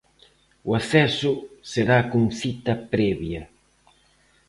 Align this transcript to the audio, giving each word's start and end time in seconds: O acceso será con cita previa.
O 0.69 0.71
acceso 0.79 1.31
será 1.71 1.99
con 2.11 2.23
cita 2.39 2.73
previa. 2.93 3.41